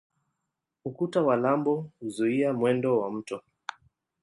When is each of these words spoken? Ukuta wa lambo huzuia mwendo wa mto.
Ukuta 0.85 1.21
wa 1.21 1.35
lambo 1.35 1.89
huzuia 1.99 2.53
mwendo 2.53 2.99
wa 2.99 3.11
mto. 3.11 3.41